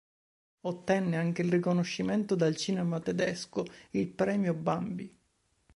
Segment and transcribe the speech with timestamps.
[0.61, 5.15] Ottenne anche un riconoscimento dal cinema tedesco, il premio Bambi.